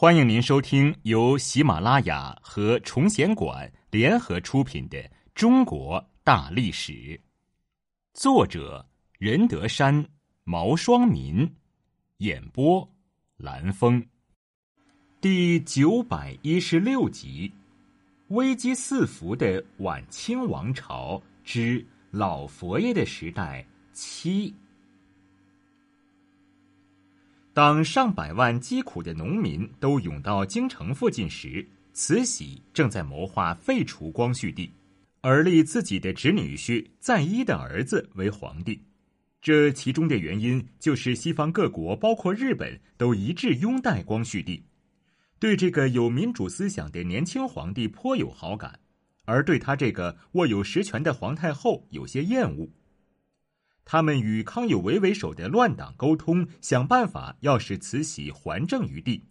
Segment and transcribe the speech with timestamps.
[0.00, 4.96] 欢迎您收听由喜马拉雅和崇贤馆联合出品的
[5.34, 6.92] 《中国大历史》，
[8.14, 8.88] 作者
[9.18, 10.06] 任德山、
[10.44, 11.52] 毛双民，
[12.18, 12.88] 演播
[13.38, 14.00] 蓝峰，
[15.20, 17.52] 第九百一十六集：
[18.28, 24.54] 危机四伏的晚清王朝之老佛爷的时代七。
[27.58, 34.70] 当上百万疾苦的农民都涌到京城附近时，慈禧正在谋划废除光绪帝，
[35.22, 38.80] 而立自己的侄女婿赞一的儿子为皇帝。
[39.42, 44.62] 这其中的原因就是西方各国，包括日本，都一致拥戴光绪帝，
[45.40, 48.78] 对这个有民主思想的年轻皇帝颇有好感，
[49.24, 52.68] 而对他这个握有实权的皇太后有些厌恶。
[53.90, 59.24] 他们与康有为为首的乱党沟通，想办法要使慈禧还政于帝。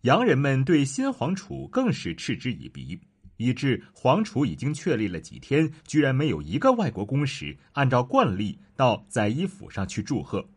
[0.00, 2.98] 洋人们对新皇储更是嗤之以鼻，
[3.36, 10.48] 以致皇储已经确立了几天，居然没有一个外国公使按照惯例到载衣府上去祝贺。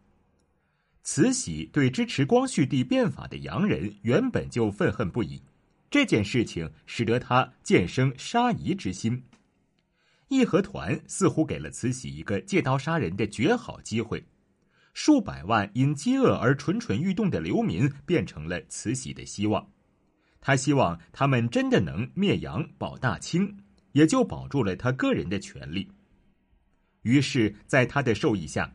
[1.04, 5.42] 慈禧对支持光绪帝变法的洋人原本就愤恨不已，
[5.90, 9.22] 这件事情使得他渐生杀夷之心。
[10.32, 14.24] 义和团似乎给了慈禧一个借刀杀人的绝好机会，
[14.94, 19.68] 数百万因饥饿而蠢蠢欲动的流民变成了慈禧的希望。
[20.40, 23.58] 他希望他们真的能灭洋保大清，
[23.92, 25.92] 也就保住了他个人的权利。
[27.02, 28.74] 于是，在他的授意下，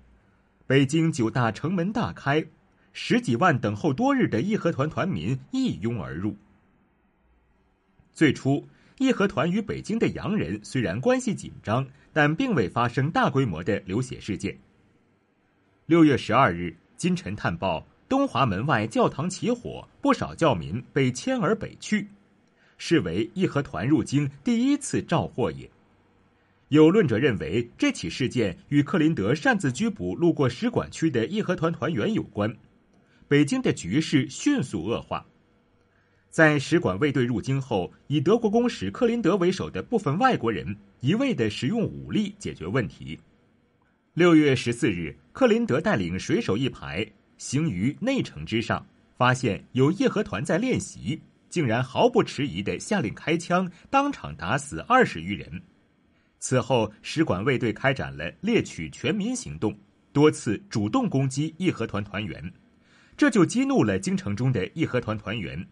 [0.66, 2.44] 北京九大城门大开，
[2.92, 6.36] 十几万等候多日的义和团团民一拥而入。
[8.12, 8.68] 最初。
[8.98, 14.58] 义和团与北京的洋人虽然关系紧张，但并未发生大规模的流血事件。
[15.84, 22.08] 六月十二日，金晨探报东华门外教堂起火，不少教民被迁而北去，
[22.78, 25.70] 视为义和团入京第一次肇祸也。
[26.68, 32.56] 有论者认为，这起事件与克林德擅自拘捕路过使馆区的义和团团员有关，
[33.28, 35.24] 北京的局势迅速恶化。
[36.30, 43.18] 在使馆卫队入京后，以德国公使克林德为首的部分外国人一味的使用武力解决问题。
[44.12, 47.06] 六月十四日，克林德带领水手一排
[47.38, 55.62] 行于内城之上，发现有义和团在练习，竟然毫不迟疑的下令开枪，当场打死二十余人。
[56.38, 59.74] 此后，使馆卫队开展了猎取全民行动，
[60.12, 62.52] 多次主动攻击义和团团员，
[63.16, 65.66] 这就激怒了京城中的义和团团员。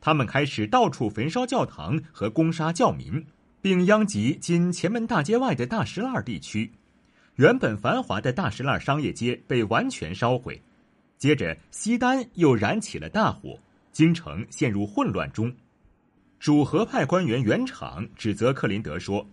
[0.00, 3.24] 他们开始到处焚烧教堂和攻杀教民，
[3.60, 6.70] 并殃及今前门大街外的大石栏地区。
[7.36, 10.62] 原本繁华的大石栏商业街被完全烧毁。
[11.18, 13.58] 接着，西单又燃起了大火，
[13.90, 15.52] 京城陷入混乱中。
[16.38, 19.26] 主和派官员袁敞指责克林德说：“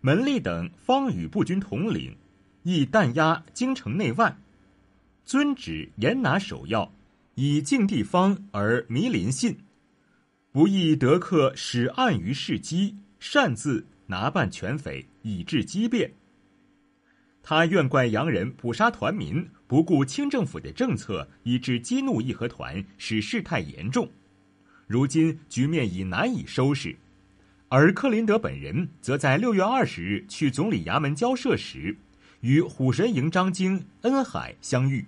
[0.00, 2.16] 门吏等方与步军统领，
[2.62, 4.36] 亦弹压京城内外，
[5.24, 6.90] 遵旨严拿首要，
[7.34, 9.56] 以敬地方而迷邻信。”
[10.50, 16.10] 不义得克使暗于事机，擅自拿办权匪，以致激变。
[17.42, 24.08] 他怨怪洋人捕杀团民，不顾清政府的政策，以致激怒义和团，使事态严重。
[24.86, 26.96] 如今局面已难以收拾，
[27.68, 31.94] 而克林德本人则在六月二十日去总理衙门交涉时，
[32.40, 35.04] 与虎神营张京、恩海相遇。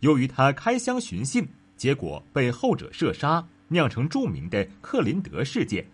[0.00, 1.46] 由于他开箱寻衅，
[1.76, 3.46] 结果被后者射杀。
[3.72, 5.84] 酿成著名的克林德事件。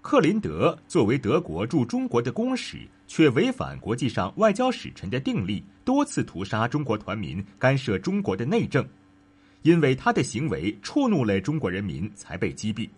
[0.00, 8.86] 克林德作为德国驻中国的公使，却违反国际上外交使臣的定例，多次屠杀中国团民，干涉中国的内政。
[9.62, 12.88] 因为他的行为触怒了中国人民，才被击毙。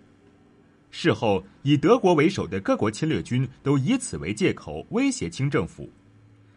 [0.91, 5.91] 事后，以德国为首的各国侵略军都以此为借口威胁清政府。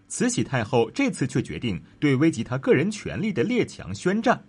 [0.08, 4.42] 慈禧太后这次却决定对危及他个人权利的列强宣战。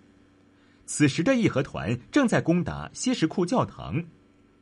[0.88, 4.02] 此时的义和团正在攻打西什库教堂，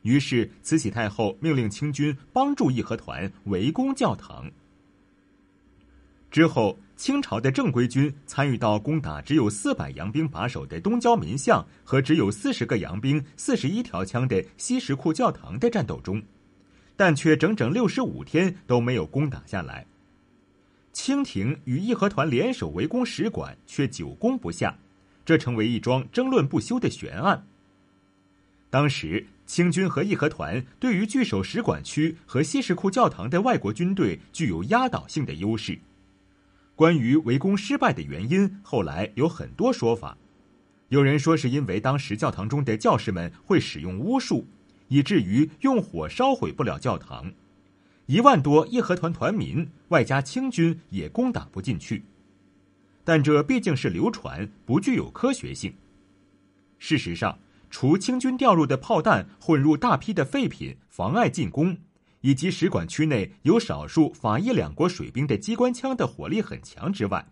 [0.01, 4.51] 于是慈禧太后命令清军帮助义和团围攻教堂。
[6.29, 16.21] 之后，清朝的正规军参与到攻打只有四百洋兵把守的东交民巷和只有四十个洋兵、四十一条枪的西什库教堂的战斗中，
[16.97, 19.85] 但却整整六十五天都没有攻打下来。
[20.91, 24.77] 清廷与义和团联手围攻使馆，却久攻不下。
[25.27, 27.45] 这成为一桩争论不休的悬案。
[28.69, 35.79] 当时，清军和义和团对于据守使馆区和西什库教堂的外国军队具有压倒性的优势。
[36.77, 40.17] 关于围攻失败的原因，后来有很多说法。
[40.87, 44.47] 有人说是因为当时教堂中的教士们会使用巫术，
[44.87, 47.33] 以至于用火烧毁不了教堂。
[48.05, 52.03] 一万多义和团团民外加清军也攻打不进去。
[53.07, 55.73] 但这毕竟是流传，不具有科学性。
[56.77, 57.39] 事实上，
[57.69, 61.77] 除清军调入的炮弹混入大批的废品妨碍进攻，
[62.19, 67.25] 以及使馆区内有少数法意两国水兵的机关枪的火力很强之外，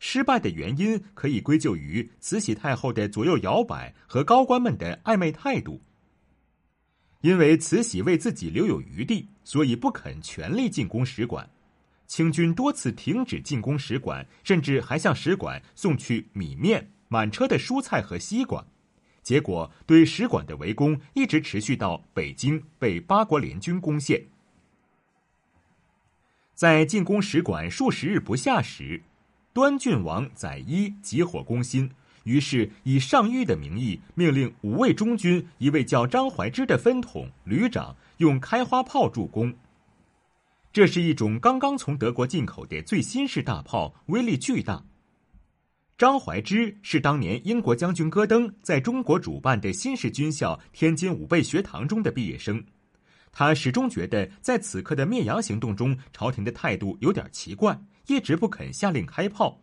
[0.00, 5.80] 失败的原因可以归咎于慈禧太后的左右摇摆和高官们的暧昧态度。
[7.20, 11.48] 因为慈禧为自己留有余地，所以不肯全力进攻使馆。
[12.14, 18.64] 清军多次停止进攻使馆，甚至还向使馆送去米面、满车的蔬菜和西瓜。
[19.20, 24.26] 结果，对使馆的围攻一直持续到北京被八国联军攻陷。
[26.54, 29.02] 在进攻使馆数十日不下时，
[29.52, 31.90] 端郡王载一急火攻心，
[32.22, 39.52] 于是以上谕的名义命令五位中军一位叫张怀之的分统旅长用开花炮助攻。
[40.74, 44.84] 这是一种刚刚从德国进口的最新式大炮，威力巨大。
[45.96, 52.60] 张怀之是当年英国将军戈登在中国主办的新式军校天津武备学堂中的毕业生。
[53.30, 59.62] 他始终觉得在此刻的灭洋行动中，朝廷的态度有点奇怪，一直不肯下令开炮。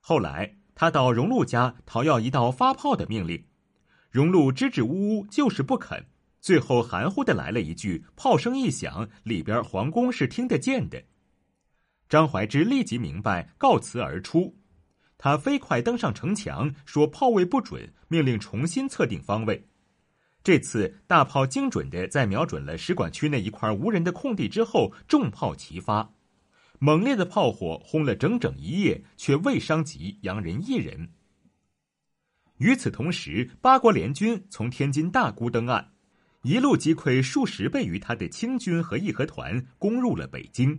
[0.00, 3.44] 后来，他到荣禄家讨要一道发炮的命令，
[4.10, 6.06] 荣禄支支吾吾，就是不肯。
[6.46, 11.02] 最后含糊的来了一句：“炮声一响，里边皇宫是听得见的。”
[12.08, 14.56] 张怀之立即明白，告辞而出。
[15.18, 19.66] 他飞快登上城墙，说炮位不准，命令重新测定方位。
[20.44, 26.14] 这次大炮精准的在瞄准了使馆区那一块无人的空地之后，重炮齐发，
[26.78, 31.10] 猛烈的炮火轰了整整一夜，却未伤及洋人一人。
[32.58, 35.94] 与此同时，八国联军从天津大沽登岸。
[36.46, 40.78] 一路击溃数十倍于他的清军和义和团，攻入了北京。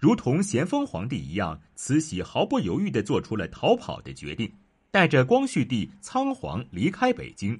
[0.00, 4.52] 如同咸丰皇帝一样，慈禧毫不犹豫的做出了逃跑的决定，
[4.90, 7.56] 带着光绪帝仓皇离开北京。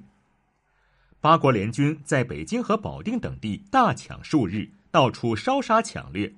[1.21, 6.29] 八国联军在北京和保定等地大抢数日，到处烧杀抢掠。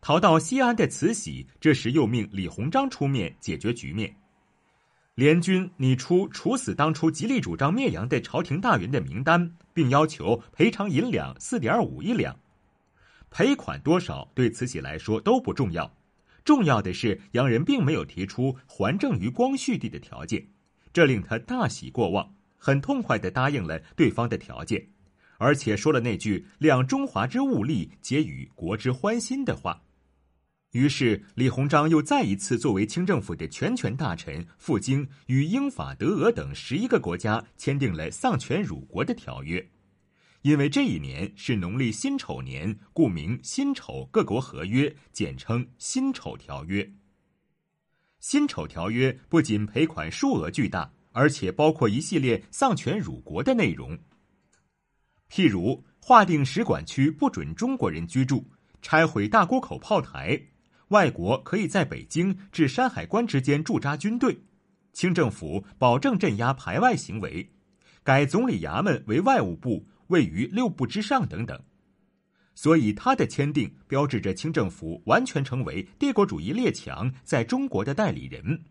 [0.00, 4.10] 逃到西安的慈禧这时又命李鸿章出面解决局面。
[5.14, 12.34] 联军拟出处死当初极力主张灭洋的朝廷大员的名单，并要求赔偿银两四点五亿两。
[13.28, 15.94] 赔款多少对慈禧来说都不重要，
[16.44, 20.48] 重要的是洋人并没有提出还政于光绪帝的条件，
[20.94, 24.88] 这令他大喜过望，很痛快的答应了对方的条件，
[25.36, 29.82] 而且说了那句“量中华之物力，皆与国之欢心”的话。
[30.72, 39.70] 于是，李鸿章又再一次作为清政府的全权大臣赴京，与英法德俄等十一个国家签订了丧权辱国的条约。
[40.40, 46.90] 因为这一年是农历辛丑年，故名辛丑各国合约，简称辛丑条约。
[48.20, 53.98] 辛丑条约不仅赔款数额巨大，而且包括一系列丧权辱国的内容，
[55.30, 60.42] 譬如划定使馆区不准中国人居住，拆毁大沽口炮台。
[60.92, 64.38] 外国可以在北京至山海关之间驻扎军队，
[64.92, 67.50] 清政府保证镇压排外行为，
[68.04, 71.58] 改总理衙门为外务部，位于六部之上等等。
[72.54, 78.62] 所以，他的签订标志着清政府完全成为帝国主义列强在中国的代理人。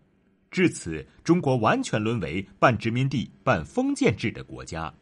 [0.52, 4.94] 至此，中国完全沦为半殖民地半封建制的国家。